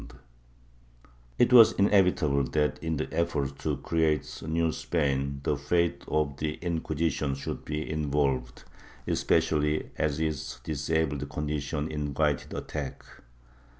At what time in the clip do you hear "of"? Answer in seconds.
6.07-6.37